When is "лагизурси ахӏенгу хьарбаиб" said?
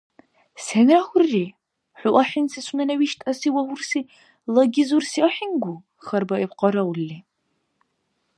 4.53-6.51